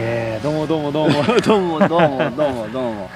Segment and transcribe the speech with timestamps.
[0.00, 3.10] えー、どうもどうもどうもどうもどうもどうもどうも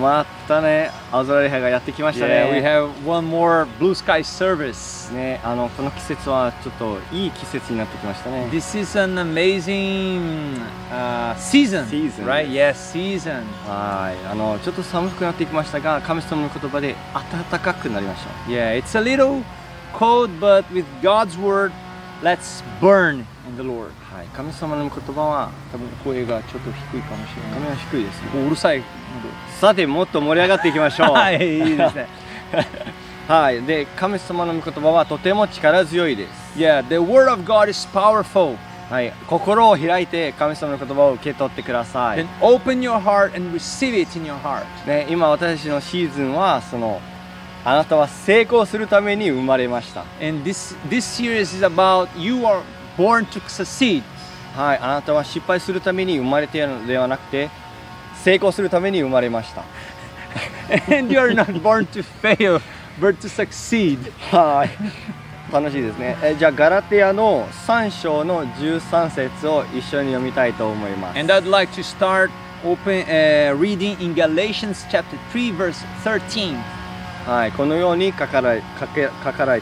[0.00, 5.10] またね青空礼拝がやってきました Yeah, we ね have one more blue sky service.
[5.14, 10.60] ねあのこの季節はちょっといい季節になってきましたね This is an amazing
[10.90, 12.46] uh, season, Season, right?
[12.50, 13.44] Yes, season.
[13.66, 16.96] はいあのちょっと寒くなってきましたが神様の言葉で
[17.50, 19.42] 暖かくなりました Yeah, it's a little
[19.94, 21.72] cold, but with God's word,
[22.22, 23.90] let's burn in the Lord.
[24.12, 27.52] はい神様の言葉は多分声がちょっと低いかもしれない。
[27.52, 28.82] 神は低いですううるさい。
[29.60, 32.06] さてもっと盛り上がっていきましょう はい、いいですね。
[33.28, 38.56] はいで神様の御言葉はとても力強いです Yeah, the word of God is powerful.
[38.88, 44.64] はい心を開いて神様の言葉を受け取ってください Then open your heart and receive it in your heart.
[44.86, 47.02] ね、今私のシーズンはその
[47.68, 50.06] あなたは成功するために生まれました。
[54.56, 57.50] はい、あなたは失敗するために生まれているのではなくて
[58.24, 59.64] 成功するために生まれました。
[64.34, 64.70] はい、
[65.52, 66.16] 楽しいですね。
[66.22, 71.20] えじゃあガラテヤの3章の13節を一緒に読みたいと思います。
[71.20, 72.30] And I'd like to start
[72.64, 76.77] open,、uh, reading in Galatians chapter 3, verse 13.
[77.28, 79.60] はいこのように書かれ書け書かれ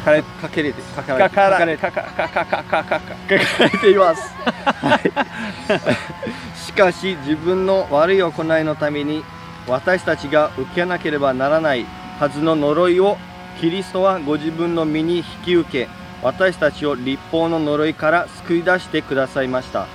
[0.00, 2.64] 書かれ書けれて書かれかれかかかかか。
[2.64, 9.22] かかれています、はい、 しかし自分の悪い行いのために
[9.68, 11.86] 私たちが受けなければならない
[12.18, 13.16] はずの呪いを
[13.60, 15.88] キリストはご自分の身に引き受け
[16.24, 19.86] 私たちを立法の呪いから救い出してくださいました。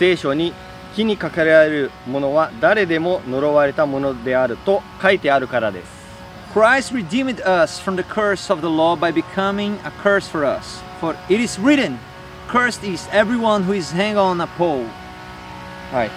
[0.00, 0.52] 聖書に
[0.94, 6.00] 木にかけられるものは誰でも呪われたものであると書いてあるからです
[6.52, 10.82] Christ redeemed us from the curse of the law by becoming a curse for us.
[11.00, 12.00] For it is written,
[12.48, 14.84] Cursed is everyone who is hanged on a pole.
[15.92, 16.10] はい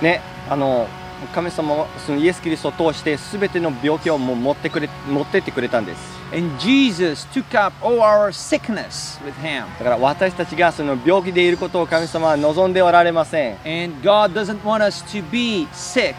[0.00, 0.86] ねあの
[1.34, 9.66] 神様はそのイエス・キリストを通して全ての病気をもう持ってくれ持ってってくれたんです And Jesus took up all our sickness with him.
[9.78, 16.14] だから私たちがその病気でいることを神様は望んでおられません And God doesn't want us to be sick.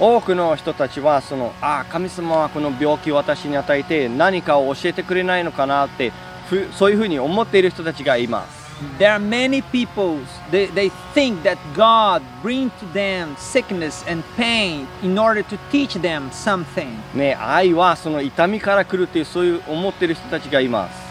[0.00, 6.10] 多くの人たちはそのああ神様はこの病気を私に与えて何かを教えてくれないのかなって
[6.48, 8.63] ふそういうふうに思っている人たちがいます
[8.97, 10.19] There are many people,
[10.51, 15.95] they, they think that God brings to them sickness and pain in order to teach
[15.95, 16.97] them something.
[17.13, 21.09] ね愛はその痛みから来るっていうそういう思っている人たちがいます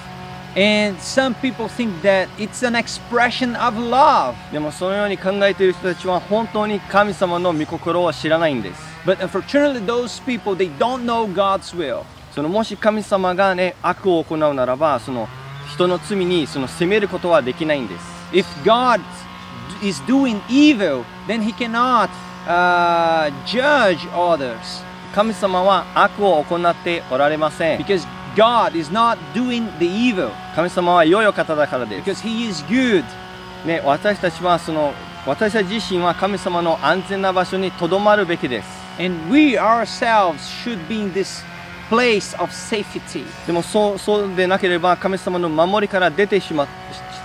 [0.57, 4.35] And some people think that it's an expression of love.
[4.51, 12.03] でもそのように考えている人たちは本当に神様の御心を知らないんです But unfortunately, those people, they don't know God's will.
[12.33, 15.29] そのもし神様がね悪を行うならばその
[15.74, 19.02] 人の罪にその責めることはできないんです If God
[19.82, 22.10] is doing evil, then He cannot
[22.48, 24.84] uh, judge others
[25.14, 33.04] 神様は悪を行っておられません because God is not doing the evil 神様は良いお方だからです because He is good.
[33.66, 34.94] ね私たちはその
[35.26, 41.44] 私たち自身は神様の安全な場所にとどまるべきです And we ourselves should be in this
[41.90, 46.68] place of safety でもそうそうでなければ神様の守りから出てしま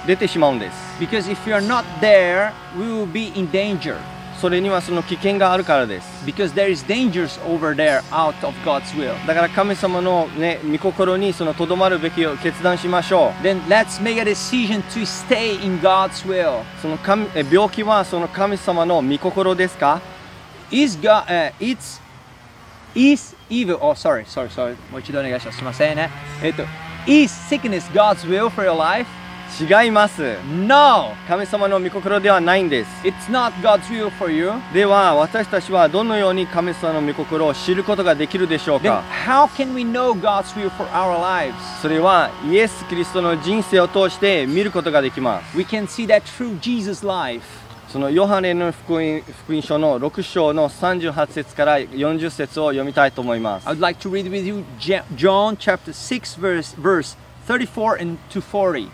[0.06, 3.96] 出てしまうんです because if we are not there, we will be in danger
[4.40, 9.14] それにはその危険があるからです because there is dangers over there out of God's will.
[9.26, 16.62] だから神様のね御心にそのとどまるべきを決断しましょう Then let's make a decision to stay in God's will.
[16.80, 20.00] その神え病気はその神様の御心ですか
[20.70, 22.00] Is God, uh, it's,
[22.98, 25.58] is evil, oh sorry, sorry, sorry, もう一度お願いします。
[25.58, 26.10] すいませんね。
[26.42, 26.64] えっと、
[27.06, 29.06] is sickness God's will for your life?
[29.58, 30.36] 違います
[30.66, 31.14] No!
[31.26, 34.50] 神様の御心ではないんです It's not God's will for you.
[34.74, 41.54] では私たちはどのように神様の御心を知ることができるでしょう Then か how can we know God's will for our lives?
[41.80, 47.67] それはイエス・キリストの人生を通して見ることができます We can see that through Jesus' life.
[47.88, 54.62] そのヨハネの福音福音書の6章の38節から40節を読みたいと思います I would like to read with you
[55.16, 58.90] John chapter 6 verse, verse 34 and to 40.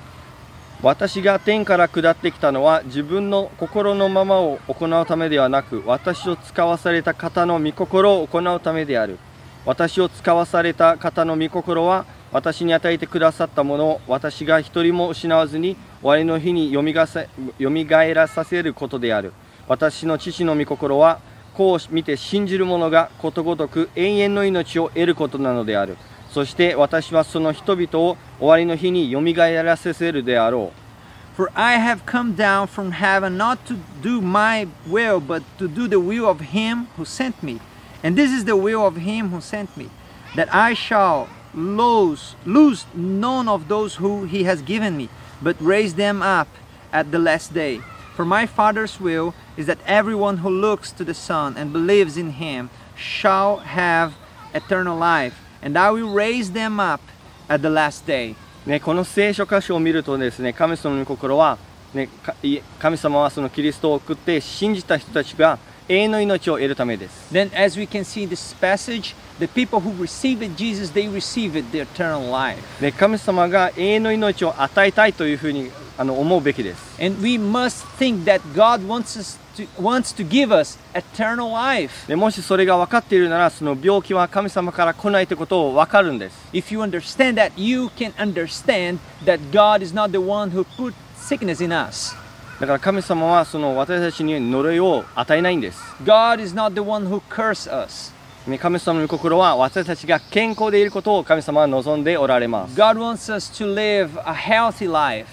[0.80, 9.18] 私が天から下ってきたのは自分の心のままを行うためではなく私を使わされた方の御心を行うためである
[9.66, 17.28] 私を使わされた方の御心は私に与えてくださったものを私が一人も失わずに終わりの日によみがせ
[17.60, 19.32] よみがえらさせることである
[19.68, 21.20] 私の父の御心は
[21.54, 25.96] こう見て信じる者がことごとく永遠の命を得ることなのである
[26.28, 35.88] そして私はその人々を終わりの日によみがえらせるであろう For I have come down from heaven not to do my will, but to do
[35.88, 37.60] the will of him who sent me.
[38.02, 39.88] And this is the will of him who sent me,
[40.36, 45.09] that I shall lose, lose none of those who he has given me,
[45.41, 46.47] but raise them up
[46.91, 47.81] at the last day.
[48.15, 52.31] For my Father's will is that everyone who looks to the Son and believes in
[52.31, 54.13] him shall have
[54.53, 57.01] eternal life, and I will raise them up
[57.47, 58.35] at the last day.
[58.65, 61.57] ね、この聖書箇所を見るとですね神様の御心は、
[61.93, 65.57] ね、かい神様はそのキリストを送って信じた人たちが
[65.89, 67.33] 永遠の命を得るためです。
[67.33, 71.71] Then, as we can see in this passage, the people who received Jesus, they received
[71.71, 72.61] the eternal life.
[72.79, 77.03] で神様が永遠の命を与えたいというふうにあの思うべきです。
[77.03, 82.07] And we must think that God wants us to wants to give us eternal life.
[82.07, 86.37] でもしそれが分かっているならその病気は神様から来ないということを分かるんです。
[86.53, 90.93] If you understand that, you can understand that God is not the one who put
[91.17, 92.15] sickness in us.
[92.60, 95.80] だから神様はその私たちに呪いを与えないんです。
[96.04, 98.12] God is not the one who curse us.
[98.46, 102.78] ね神様の御心は私たちが健康でいることを神様は望んでおられます。
[102.78, 105.26] God wants us to live a healthy life.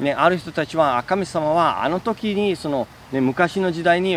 [0.00, 4.16] ね、ある人たちはあ神様はあの時にその、ね、昔の時代に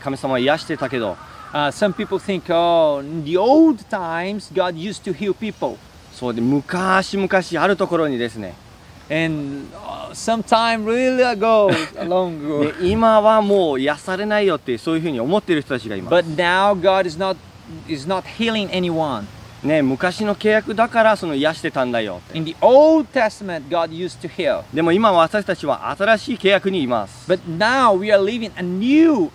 [0.00, 1.16] 神様は癒してたけど
[1.50, 5.78] Uh, some people think, oh, in the old times, God used to heal people.
[6.12, 8.54] そうで昔々あるところにですね
[9.08, 9.66] And
[10.10, 11.70] uh, some time really ago,
[12.06, 12.64] long ago.
[12.64, 17.36] ね今はもう癒されないよってそういうふうに思っている人たちがいます、But now God is not
[17.88, 19.24] is not healing anyone.
[19.62, 24.62] ね、昔の契約だからその癒してたんだよ In the Old Testament, God used to heal.
[24.72, 29.30] でも今私たちは新しい契約にいます But now we are living a new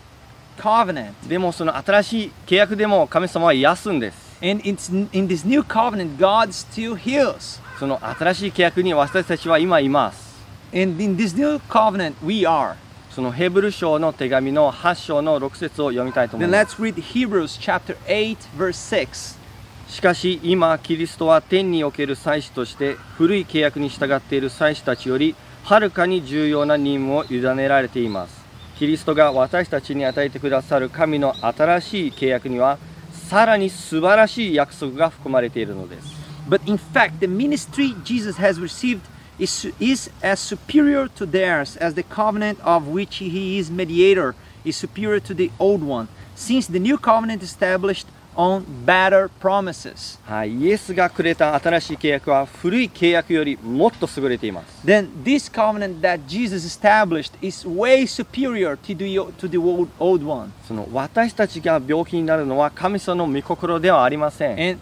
[0.58, 1.12] covenant.
[1.28, 7.62] でもその新しい契約でも神様は癒すんです And it's, in this new covenant, God still heals.
[7.78, 10.33] その新しい契約に私たちは今います
[10.74, 12.76] And in this new covenant, we are.
[13.12, 19.38] そのヘブル書の手紙の8章の6節を読みたいと思います let's read Hebrews chapter 8, verse 6.
[19.88, 28.44] しかし今キリストは天における祭司として古い契約に従っている祭司たちよりはるかに重要な任務を委ねられています
[28.80, 32.80] キリストが私たちに与えてくださる神の新しい契約には
[33.12, 36.08] さらに素晴らしい約束が含まれているのです
[36.50, 39.02] But in fact, the ministry Jesus has received
[39.43, 44.77] is, is as superior to theirs as the covenant of which he is mediator is
[44.77, 48.07] superior to the old one, since the new covenant established
[48.37, 50.19] on better promises.
[50.25, 59.89] はい、イエスがくれた新しい契約は古い契約よりもっと優れています Then this covenant that Jesus established is way superior to the, to the old,
[59.99, 60.53] old one.
[60.69, 64.81] その私たちが病気になるのは神様の御心ではありません And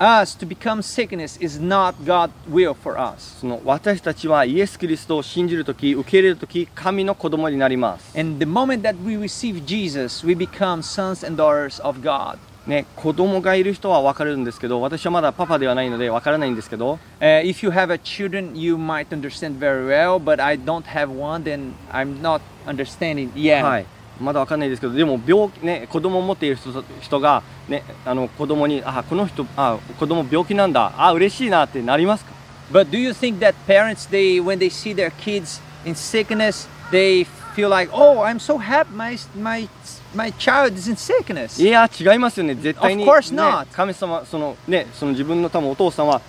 [0.00, 3.40] us to become sickness is not God's will for us.
[3.40, 12.38] その私たちはイエス・キリストを信じるとき受け入れるとき神の子供になります And the moment that we receive Jesus, we become sons and daughters of God.
[12.66, 20.84] ね、子供がいる人は分かるんですけど私はまだパパではないので分からないんですけど Uh, if you have a children, you might understand very well, but I don't
[20.84, 23.62] have one, then I'm not understanding yet.
[23.62, 23.86] はい、
[24.21, 32.31] まだ分かんないですけどでも病気、ね、子供を持っている人人が、ね、あの子供にあこの人あ子供病気なんだあ嬉しいなってなりますか
[32.71, 37.25] But do you think that parents, they when they see their kids in sickness, they
[37.53, 39.67] feel like, oh, I'm so happy my my
[40.15, 41.61] my child is in sickness.
[41.61, 46.21] いや違いますよね絶対に、Of course ね.神様その,、ね、その自分の多分お父さんは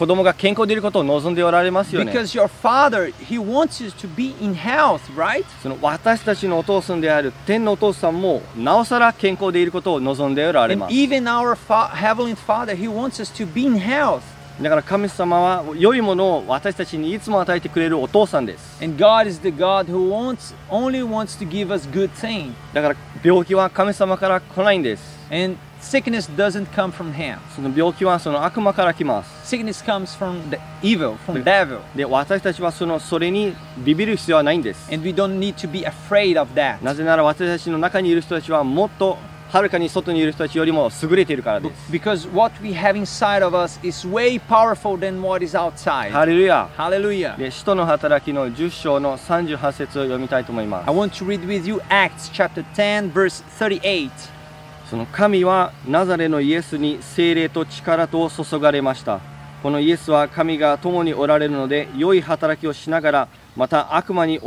[0.00, 2.00] 子供が健康でいることを望んでおられますよ。
[5.82, 10.94] 私たちのお父さんである天のお父さんもなおさら健康でいることを望んでおられます。
[14.62, 18.82] だから神様は良いものを私たちにいつも与えてくれるお父さんです。
[22.72, 25.20] だから病気は神様から来ないんです。
[25.81, 27.37] sickness doesn't come from him.
[27.55, 31.79] その病気はその悪魔から来ます Sickness comes from the evil, from devil.
[31.95, 36.83] で私たちはそのそれにビビる必要はないんです And we don't need to be afraid of that.
[36.83, 46.09] なぜなら私たちの中にいる人たちはもっとはるかに外にいる人たちよりも優れているからです Because what we have inside of us is way powerful than what is outside.
[46.11, 47.37] ハレルヤ Hallelujah.
[47.37, 54.09] で使徒の働きの10章の38節を読みたいと思います I want to read with you Acts chapter 10, verse 38.
[54.90, 59.20] その神はナザレのイエスに精霊と力と注がれました
[59.62, 64.40] このイエスは神が共におられるので良い働きをしながらまた悪魔に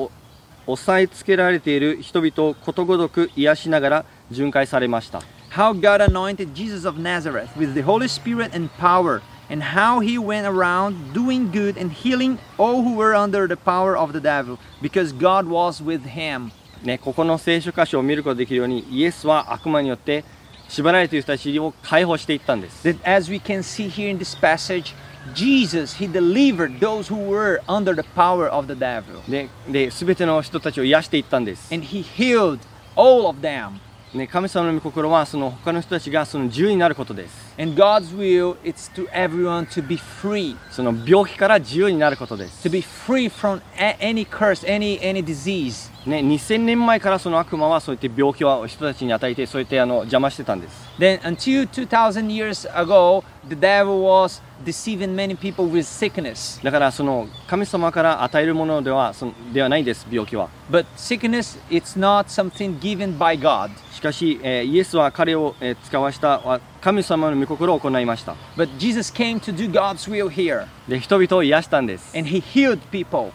[0.67, 5.21] 押さえつけられている人々をことごとく癒しながら巡回されました
[5.51, 10.17] How God anointed Jesus of Nazareth with the Holy Spirit and power, and how he
[10.17, 14.57] went around doing good and healing all who were under the power of the devil,
[14.81, 16.51] because God was with him.
[16.83, 20.25] ね、ここの聖書箇所を見ることができるようにイエスは悪魔によって
[20.67, 24.93] 縛られている人たちを解放していったんです That as we can see here in this passage,
[25.33, 32.59] Jesus he delivered those who were under the power of the devil, でで全ての人たちを癒していったんです、and he healed
[32.95, 33.79] all of them.
[34.13, 43.60] ね、神様の御心はその他の人たちがその自由になることです And God's will is to everyone to be free, その病気から自由になることです、 to be free from
[43.76, 45.90] a- any curse, any any disease.
[46.06, 56.62] ね、2000年前からその悪魔はそうやって病気を人たちに与えてそうやってあの邪魔してたんです Then until 2000 years ago, the devil was deceiving many people with sickness.
[56.64, 63.70] だからその神様から与えるものではそのではないです病気は But sickness it's not something given by God.
[63.92, 73.31] しかし、えーイエスは彼を、えー使わしたは 神様の御心を行いました But Jesus came to do God's will here, で人々を癒したんです and he healed people.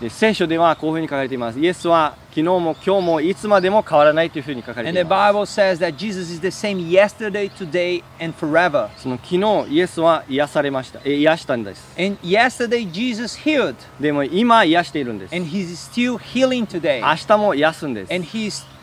[0.00, 8.88] で聖書ではこういうふうに書かれていますイエスは昨日も今日もいつまでも変わらないというふうに書かれてい the ま Bible says that Jesus is the same yesterday, today, and forever.
[8.96, 18.12] すその昨日イエスは癒されましたえ癒したんです And yesterday Jesus healed, でも今癒しているんです and he's still healing today, 明日も癒すんです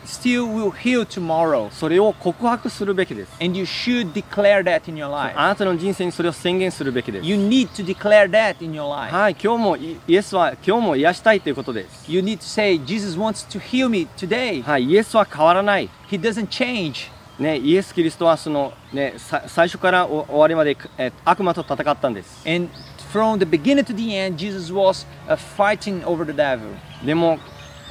[0.05, 1.69] still will heal tomorrow.
[1.71, 5.35] それを告白するべきです And you should declare that in your あ life.
[5.35, 9.15] なたの人生にそれを宣言するべきです You need to declare that in your life.
[9.15, 14.61] はい今日もイイエスは今日も癒したいということです You need to say, Jesus wants to heal me today.
[14.63, 17.09] はいイエスは変わらない He doesn't change.
[17.39, 22.47] ね、イエス・キリストはその、ね、さ最初からお終わりまで、え悪魔と戦ったんです。
[22.47, 22.69] And
[23.11, 26.75] from the beginning to the end, Jesus was uh, fighting over the devil.
[27.03, 27.39] でも、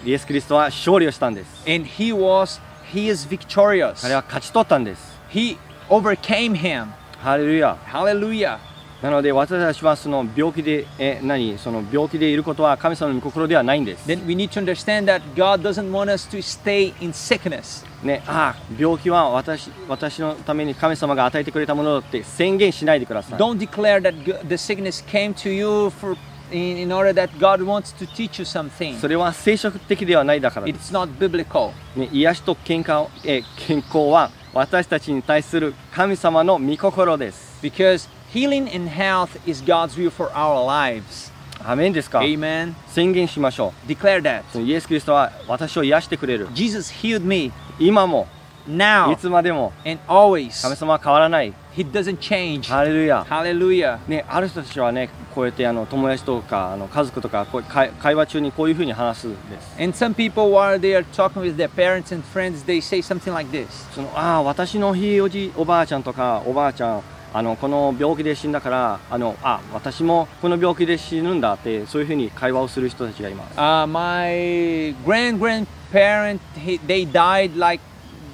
[0.06, 1.68] イエス・キリストは勝利をしたんです。
[1.68, 2.62] And he was,
[2.94, 4.02] he is victorious.
[4.02, 5.20] 彼は勝ち取ったんです。
[5.32, 5.58] He
[5.90, 6.90] overcame him.
[7.18, 7.76] ハレルヤ。
[7.88, 8.60] Hallelujah.
[9.02, 14.08] なので私たちはその病気で、え何その病気でいることは神様の御心ではないんです。
[14.08, 17.86] Then we need to understand that God doesn't want us to stay in sickness.
[18.04, 23.40] ね、ああ、病気は私私のために神様が与えてくれたものだって宣言しないでください。
[23.40, 26.16] Don't declare that the sickness came to you for
[26.52, 29.00] in, order that God wants to teach you something.
[29.00, 30.94] それは聖書的ではないだからです。
[30.94, 31.72] It's not biblical.
[31.96, 37.60] ね、癒しと健康,、え健康は私たちに対する神様の御心です。
[37.62, 41.34] Because healing and health is God's will for our lives.
[41.68, 42.74] アメンですか Amen.
[42.88, 44.42] 宣言しましょ Declare that.
[44.42, 44.44] う。
[44.52, 46.48] そのイエス・キリストは私を癒してくれる。
[46.54, 48.28] Jesus healed me 今も、
[48.68, 50.62] い now つまでも、and always.
[50.62, 51.54] 神様は変わらない。
[51.76, 52.64] He doesn't change.
[52.70, 53.24] ハレルヤ。
[53.24, 54.00] Hallelujah.
[54.08, 59.76] ね、ある人たちはね、こうやってあの友達とかあの家族とかこう会会話中にこういうふうに話すんです。
[59.78, 63.52] And some people, while they are talking with their parents and friends, they say something like
[63.52, 67.02] this そのああ、私のひいおじ、おばあちゃんとかおばあちゃん、
[67.34, 73.60] あのこの病気で死んだから、あのあ私もこの病気で死ぬんだって、そういうふうに会話をする人たちがいます。
[73.60, 77.84] uh, My grand grandparent, he, they died like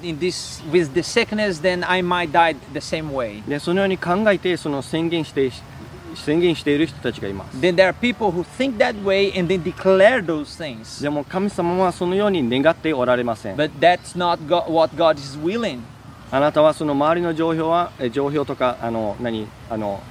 [0.03, 3.41] in this with the sickness, then I might die the same way.
[3.47, 5.51] で、そのように考えて、その宣言して、
[6.15, 7.57] 宣言している人たちがいます。
[7.57, 11.01] Then there are people who think that way and then declare those things.
[11.01, 13.55] でも神様はそのように願っておられません。
[13.55, 15.79] But that's not go- what God is willing.
[16.31, 20.01] あなたはその周りの情報はえ情報とかあの何あの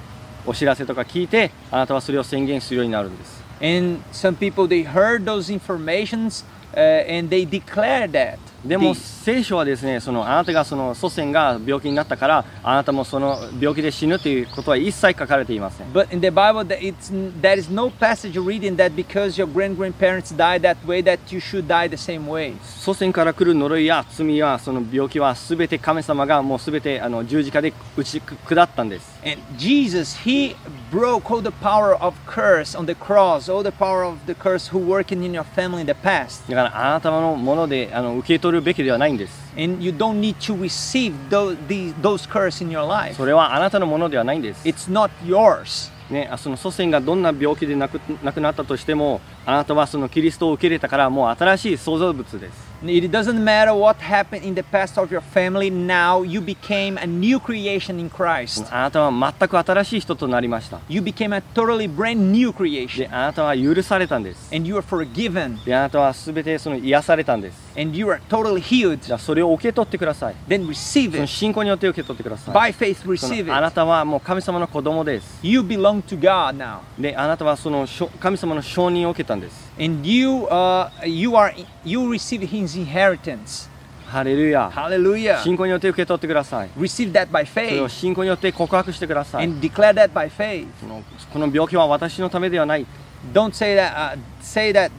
[0.47, 6.43] お知らせとか聞いてあなたはそれを宣言するようになるんです And some people they heard those informations
[6.75, 8.37] uh, and they declare that.
[8.64, 19.76] でも聖書はですねそのあなたがその祖先が病気になったからあなたもその病気で死ぬということは一切書かれていません But in the Bible, it's there is no passage reading that because your grand
[19.76, 22.54] grandparents died that way that you should die the same way.
[22.62, 30.56] 祖先から来る呪いや罪やその病気は全て神様がもう全てあの十字架で打ち下ったんです And Jesus, He
[30.90, 34.68] broke all the power of curse on the cross, all the power of the curse
[34.72, 36.48] who working in your family in the past.
[36.50, 43.16] だからあなたのものであの受け取るべきではないんです And you don't need to receive those, these, those curse in your life.
[43.16, 45.90] それはあなたのものではないんです It's not yours.
[46.10, 56.98] ね、あその祖先がどんな病気で亡く亡くなったとしてもあなたはそのキリストを受け入れたからもう新しい創造物です It doesn't matter what happened in the past of your family, now you became
[56.98, 58.66] a new creation in Christ.
[58.72, 63.08] あなたは全く新しい人となりました You became a totally brand new で creation.
[63.14, 65.64] あなたは許されたんです And you are forgiven.
[65.64, 68.98] であなたは全てその癒されたんです And you are totally healed.
[69.00, 71.26] じゃあそれを受け取ってください Then receive その it.
[71.28, 73.74] 信仰によって受け取ってください By faith, そ receive のあな it.
[73.76, 76.80] たはもう神様の子供です You belong to God now.
[77.00, 77.86] であなたはその
[78.18, 81.53] 神様の承認を受けたんです And you, uh, you are,
[81.85, 83.69] you receive His inheritance.
[84.07, 85.41] ハレルヤ Hallelujah.
[85.43, 90.65] 信仰によって受け取ってください Receive that by それを faith 信仰によって告白してください and declare that by faith.
[90.79, 91.03] その
[91.33, 92.85] この病気は私のためではない
[93.33, 94.13] Don't say that.
[94.13, 94.91] Uh, say that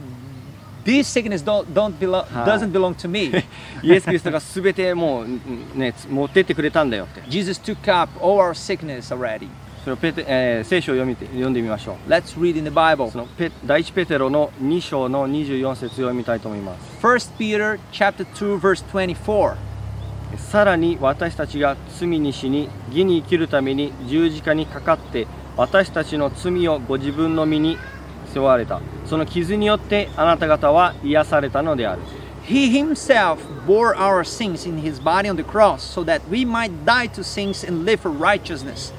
[0.85, 2.45] this sickness don't don't belong Ah.
[2.45, 3.31] doesn't belong to me.
[3.81, 5.39] イエス・キリストが全てもううん
[5.73, 9.47] ねつ持ってってくれたんだよって Jesus took up all our sickness already.
[9.84, 13.10] それをペテ、えー聖書を読みて読んでみましょう Let's read in the Bible.
[13.10, 19.56] そのペ第一ペテロの2章の24節を読みたいと思います First Peter chapter 2 verse 24.
[20.38, 25.26] さらに私たちが罪に死に義に生きるために十字架にかかって
[25.56, 27.76] 私たちの罪をご自分の身に
[28.32, 32.02] 背負われたその傷によってあなた方は癒されたのである
[32.46, 36.84] He himself bore our sins in his body on the cross so that we might
[36.84, 38.92] die to sins and live for righteousness.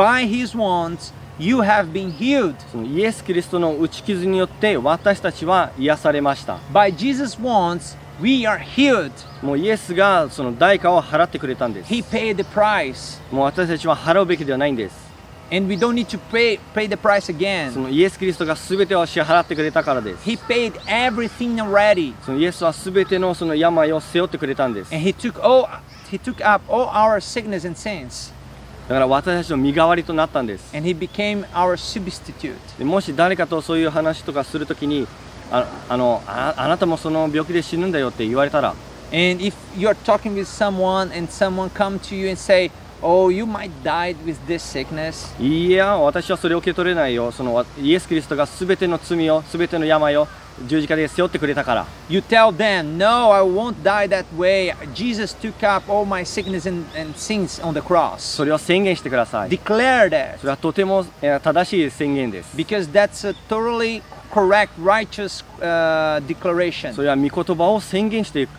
[0.00, 2.54] By his wounds you have been healed.
[2.72, 9.12] そのイエス・キリストの打ち傷によって私たちは癒されました By Jesus' wounds we are healed.
[9.42, 13.20] もうイエスがその代価を払ってくれたんです He paid the price.
[13.30, 15.10] もう私たちは払うべきではないんです
[15.52, 17.76] And we don't need to pay pay the price そ again.
[17.78, 22.14] のイエス・キリストが全てを支払ってくれたからです He paid everything already.
[22.24, 25.68] そのイエスは全てのその病を背負ってくれたんです And he took all
[26.10, 28.32] he took up all our sickness and sins.
[28.90, 32.56] だから私たちの身代わりとなったんです And he became our substitute.
[32.76, 35.06] でもし誰かとそういう話とかするときに
[35.52, 38.70] ああのああなたもその病気で死ぬんだよって言われたら
[39.12, 43.44] And if you're talking with someone and someone come to you and say, "Oh, you
[43.44, 50.26] might die with this sickness," いや私はそれを受け取れないよそのわイエス・キリストが全ての罪を全ての病を
[50.66, 54.74] 十字架で背負ってくれたから you tell them, "No, I won't die that way.
[54.94, 60.38] Jesus took up all my sickness and, and sins on the cross." それを宣言してください Declare that
[60.38, 64.02] それはとてもえー正しい宣言です because that's a totally
[64.32, 66.92] correct, righteous uh, declaration.
[66.94, 68.50] それは御言葉を宣言していく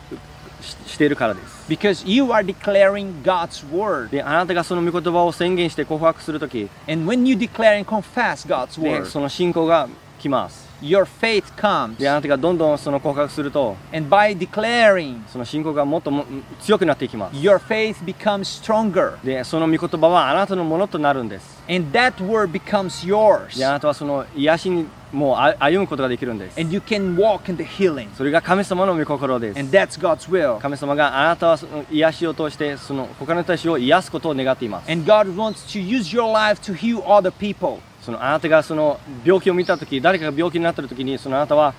[0.61, 4.09] ししているからです Because you are declaring God's word.
[4.09, 9.87] であなたがその御言葉を宣言して告白するとき And when you declare and confess God's で word, その信仰が
[10.19, 11.97] 来ます your faith comes.
[11.97, 16.25] であなたがどんどんその告白すると And by declaring, その信仰がもっとも
[16.59, 19.23] 強くなっていきます your faith becomes stronger.
[19.23, 23.57] でその御言葉はあなたのものとなるんです And that word becomes yours.
[23.57, 28.09] であなたはその癒しにもうあ歩むことができるんです And you can walk in the healing.
[28.15, 30.57] それが神様の御心です And that's God's will.
[30.59, 37.79] 神様があなたはその癒しを通してその他の人たちを癒すことを願っています And God wants to use your life to heal other people.
[38.01, 41.73] そのあなたがその病気を見たとき誰かが病気になっているときにそのあなたは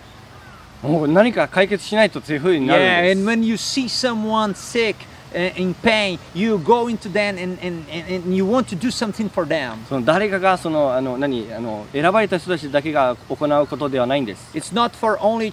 [0.82, 4.96] もう何か解決しないとというふうにな Yeah, るん and です when you see someone sick,
[5.32, 8.88] uh, in pain, you go into them and, and, and, and you want to do
[8.90, 9.76] something for them.
[9.88, 15.52] その誰かがそのあの何あの選ばれた人たちだけが行うことではないんです It's not for only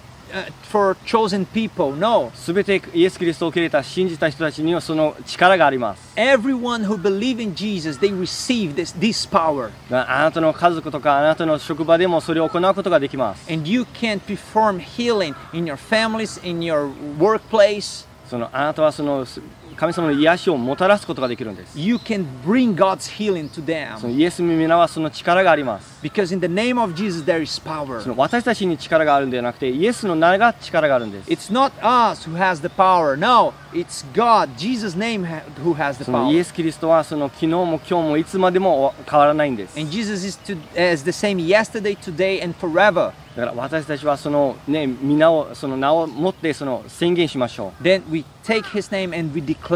[0.63, 1.95] for chosen people.
[1.95, 13.83] No, すべてイエス・キリストを受け入れた信じた人たちにはその力があります everyone who believe in Jesus, they receive this this power, あなたの家族とかあなたの職場でもそれを行うことができます and you
[13.83, 18.05] can perform healing in your families, in your workplace.
[18.29, 19.39] そのあなたはそのす
[19.80, 26.92] 神様の癒しをもたらすことができるんです You can bring God's healing to その them イエスの皆はその力があります because in the name of
[26.94, 28.02] Jesus there is power.
[28.02, 33.16] その私たちに力があるんではなくてイエスの名が力があるんです It's not us who has the power.
[33.16, 35.24] No, it's God, Jesus' name
[35.64, 36.44] who has the そのイエ power.
[36.44, 43.12] ス・キリストはその昨日も今日もいつまでも変わらないんです And Jesus is to, as the same yesterday, today, and forever.
[43.36, 49.69] だから私たちはそのね皆をその名を持ってその宣言しましょ Then we take His name and we declare.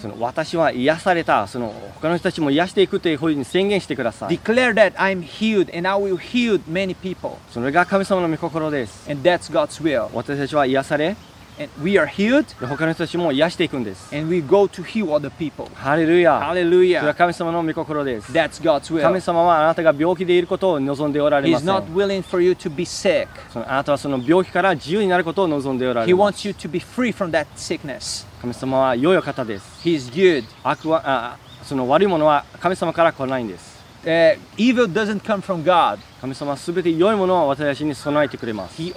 [0.00, 7.36] その私は癒されたその他の人たちも癒していくというふうに宣言してください Declare that I'm healed and I will heal many people.
[7.50, 10.08] それが神様の御心です And that's God's will.
[10.14, 11.16] 私たちは癒され
[11.59, 15.69] And we are healed で他の人たちも癒していくんです and we go to heal other people.
[15.75, 17.13] ハレルヤそれは Hallelujah.
[17.13, 19.21] 神様の御心です That's God's 神 will.
[19.21, 23.27] 様はあなたが病気でいることを望んでおられま He's せん not willing for you to be sick.
[23.51, 28.25] そのあなたはその病気から自由になることを望んでおら He れます wants you to be free from that sickness.
[28.41, 30.45] 神様は良いお方です He is good.
[30.63, 33.69] 悪はあその悪いものは神様から来ないんです
[34.03, 35.99] Uh, evil doesn't come from God.
[36.18, 38.82] 神様すべて良いものを私に備えてくれます。
[38.82, 38.94] イエ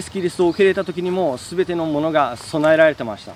[0.00, 3.32] ス・キリストを受け入れた時にもすべてのものが備えられてました。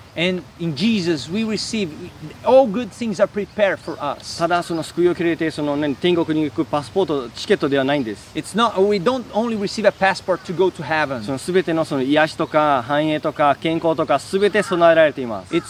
[4.39, 8.31] ただその救いを受れてその、天国に行くパスポート、チケットではないんです。
[11.39, 15.57] すべての,その癒しとか繁栄とか健康とかすべて備えられています。
[15.57, 15.61] そ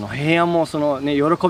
[0.00, 1.49] の平安もその、ね、喜び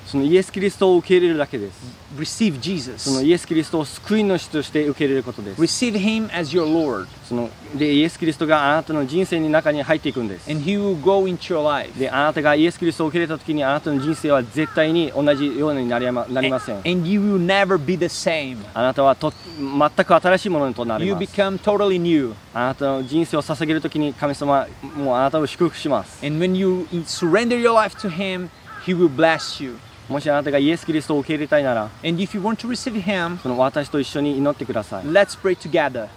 [0.11, 1.79] そのイエス・キリストを受け入れるだけです
[2.17, 3.23] receive その Jesus.
[3.23, 11.97] イエス・キリストを救い主として受け入れることです Receive Him as your Lord, そのでイエス・キリストがあなたの人生の中に入っていくんです and He will go into your life.
[11.97, 18.57] であなたがイエス・キリストを受け入れた時にあなたの人生は絶対に同じようになりまなりません And you will never be the same.
[18.73, 22.33] あなたはと全く新しいものとなり You ます become totally new.
[22.53, 28.49] あなたの人生を捧げる時に神様はもうあなたを祝福します And when you surrender your life to Him,
[28.85, 29.77] He will bless you.
[30.11, 36.07] もしあなたがイエス・キリストを受け入れたいなら And if you want to receive Him, その私と一緒に祈ってください let's pray together.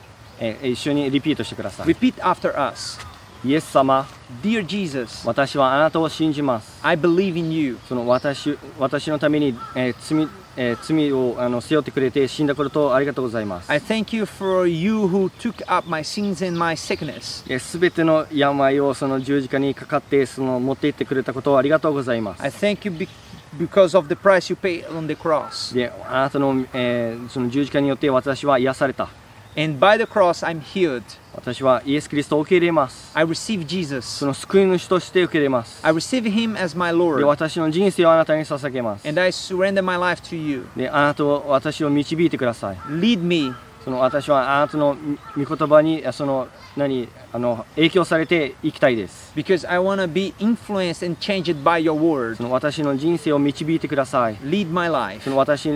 [0.40, 2.98] え一緒にリピートしてください Repeat after us.
[3.44, 4.06] イエス様
[4.42, 7.78] Dear Jesus, 私はあなたを信じます I believe in you.
[7.88, 17.58] その私私のために、えー罪えー罪をあの背負ってくれて死んだことをありがとうございます I thank you for you who took up my sins and my sickness.
[17.58, 23.06] すべての病をその十字架にかかってその持って行ってくれたことをありがとうございます I thank you
[23.58, 25.74] because of the price you paid on the cross.
[25.74, 29.08] であなたの,、えーその十字架によって私は癒された
[29.56, 31.02] And by the cross, I'm healed.
[31.32, 34.00] 私はイエス・キリストを受け入れます I receive Jesus.
[34.02, 37.24] その救い主として受け入れます I receive him as my で Lord.
[37.24, 40.66] 私の人生をあなたに捧げます And I surrender my life to you.
[40.76, 44.96] であなたを私を導いてください Lead me その私はあなたの
[45.36, 52.36] 御言葉にその何あの影響されていきたいです because I want to be influenced and changed by your word.
[52.36, 55.68] その私の人生を導いてください Lead my life その私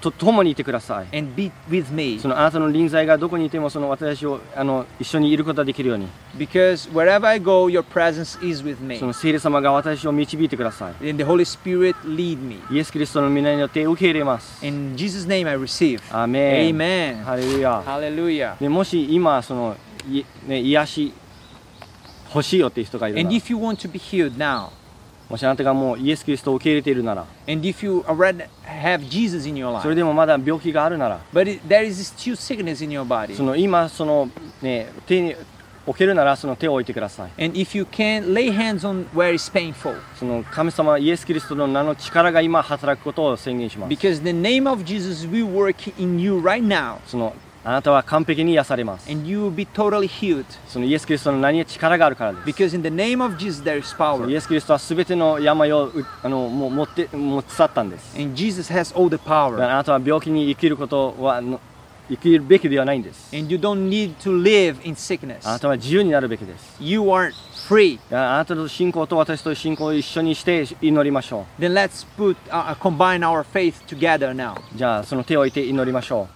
[0.00, 8.98] と共にいてください and be with me そのあなたの臨在がどこにいてもその私をあの一緒にいることができるように because wherever I go, your presence is with me.
[8.98, 12.60] その聖霊様が私を導いてください And the Holy Spirit lead me.
[12.70, 16.00] イエス・キリストの皆によって受け入れます In Jesus' name I receive.
[16.10, 17.24] アーメン Amen.
[17.40, 18.58] ハレルヤ Hallelujah.
[18.60, 19.76] でもし今その
[20.08, 21.12] い、ね、癒し
[22.34, 24.70] 欲しいよっていう人がいる And なら if you want to be healed now,
[25.28, 32.02] もしあなたがもうイエス・キリストを受け入れているなら and if you already have Jesus in your それ life, でもまだ病気があるなら but there is
[32.02, 34.28] still sickness in your body, その今その
[34.62, 35.34] ね手に
[35.90, 44.84] 置けるならその手を置いてください and if you can lay hands on where it's painful, その神様イエス・キリストの名の力が今働くことを宣言します because the name of
[44.84, 50.46] Jesus will work in you right now, そのあなたは完璧に癒されます and you will be totally healed.
[50.66, 58.16] そのイエス・キリストの名に力があるからです Because in the name of Jesus there is イ power, エス・キリストはすべての病をうあのもう持って持ち去ったんです。
[58.18, 61.60] and Jesus has all the だからあ power, なたは病気に生きることはの
[62.09, 63.35] 生きるべきではないんです。
[63.35, 65.59] and you don't need to live in あな sickness.
[65.59, 66.75] たは自由になるべきです。
[66.79, 67.31] You are
[67.67, 67.97] free.
[67.97, 74.53] だからあなたの信仰と私と信仰を一緒にして祈りましょ Then let's put uh, combine our faith together now.
[74.53, 74.77] う。
[74.77, 76.27] じゃあその手を置いて祈りましょ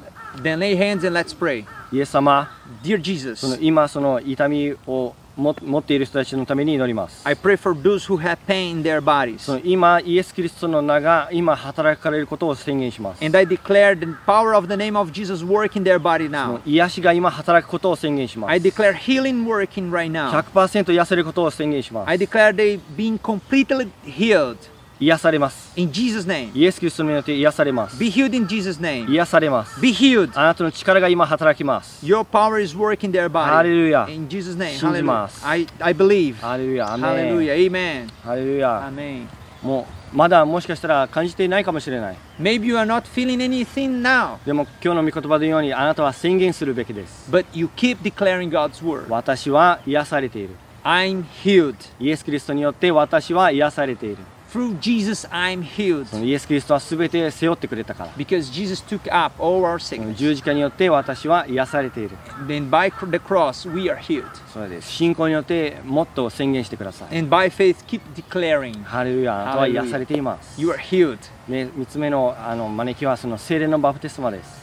[0.42, 1.65] Then lay hands and let's pray.
[1.92, 1.96] う。
[1.96, 2.50] イエス様、
[2.84, 7.27] Dear その Jesus, 今その痛みをも 持っている人たちのために祈ります。
[7.27, 9.53] I pray for those who have pain in their そ bodies.
[9.55, 13.25] の今イエス・キリストの名が今働かれることを宣言します。
[13.25, 16.61] And I declare the power of the name of Jesus work in their body now.
[16.66, 18.66] 癒しが今働くことを宣言しま I す。
[18.68, 20.31] declare healing working right now.
[20.31, 22.16] 100%癒せることを宣言します I。
[22.18, 24.57] declare they being completely healed
[25.01, 25.73] 癒されます。
[25.77, 26.51] in Jesus' name.
[26.55, 27.99] イエス・キリストによって癒されます。
[27.99, 29.11] Be healed in Jesus' name.
[29.11, 29.81] 癒されます。
[29.81, 30.31] Be healed.
[30.35, 32.05] あなたの力が今働きます。
[32.07, 34.07] Your power is working their ハレ.ルヤ。
[34.09, 34.79] In Jesus' name.
[34.79, 35.45] 信じ.ます。
[35.47, 36.37] I, I believe.
[36.37, 36.93] ハレルヤ。
[36.93, 37.71] アメン Hallelujah.
[37.71, 38.09] Amen.
[38.23, 38.89] ハレルヤ。
[38.89, 39.27] Amen.
[39.63, 42.17] もう、まだもしかしたら感じていないかもしれない。
[42.39, 47.31] Maybe you are not feeling anything now, でも今日の御言葉のようにあなたは宣言するべきです。
[47.33, 49.09] but you keep declaring God's word.
[49.09, 50.51] 私は癒されている。
[50.85, 51.77] I'm healed.
[51.99, 54.19] イエス・キリストによって私は癒されている。
[54.54, 56.08] Through Jesus, I'm healed.
[56.08, 58.10] そのイエス・キリストは全て背負ってくれたから。
[58.13, 60.15] Because Jesus took up all our その sickness.
[60.15, 62.18] 十字架によって私は癒されている。
[62.48, 64.26] Then by cr- the cross, we are healed.
[64.52, 64.89] それです。
[64.89, 67.18] 信仰によってもっと宣言してください。
[67.20, 69.39] And by faith, keep declaring ハレルヤ。
[69.39, 70.60] あなたは癒されています。
[70.60, 71.20] you are healed.
[71.49, 74.63] 3つ目の,あの招きはその精霊のバプテスマです。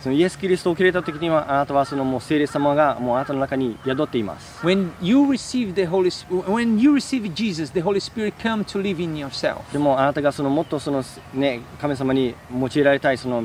[0.00, 4.66] そのイエス・キリストを受れた時にはあなたはそのもう精霊様がもうあなたの中に宿っています。
[9.72, 13.44] でもあなたがそのもっとその、ね、神様に用いられたい、その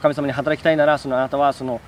[0.00, 1.64] 神様に働きたいならそのあなたはそ。
[1.64, 1.80] の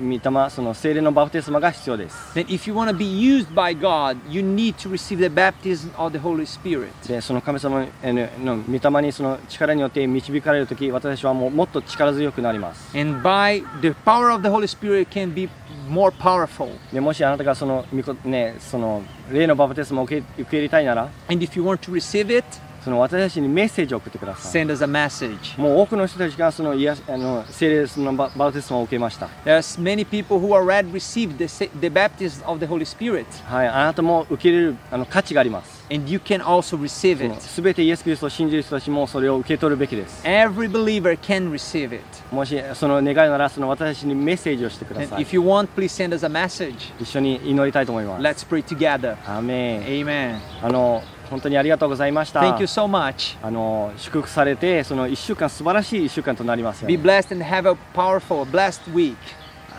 [0.00, 5.28] 御霊その精霊のバプテスマが必要です Then if you want to be used by God, you need to receive the
[5.28, 6.90] baptism of the Holy Spirit.
[7.06, 15.48] でその神様のの御霊にその力によって導かれるとき私はもうもっと力強くなります And by the power of the Holy Spirit can be
[15.88, 16.70] more powerful.
[16.92, 17.84] でもしあなたがその
[18.24, 22.44] ねその霊のバプテスマを受け受け入れたいなら And if you want to receive it,
[22.88, 25.60] その私たちにメッセージを送ってください send us a message.
[25.60, 33.26] もう多くの人たちがそのいやあの聖霊のババプテスマを受けました There's many people who already received the, the baptism of the Holy Spirit.
[33.44, 37.38] はいあなたも受け入れるあの価値があります And you can also receive it.
[37.42, 42.02] すべてイエス・キリストを信じる人たちもそれを受け取るべきです Every believer can receive it.
[42.34, 46.94] もしその願いならその私たちにメッセージをしてくだ And さい if you want, please send us a message.
[46.98, 49.12] 一緒に祈りたいと思います Let's pray together.
[49.26, 50.38] アーメン Amen.
[50.62, 53.36] あの本当にありがとうございました Thank you so much.
[53.42, 59.16] あの祝福されてその1週間素晴らしい1週間となりますよう Be に blessed and have a powerful, blessed week.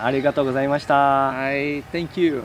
[0.02, 2.44] ありがとうございました I thank you.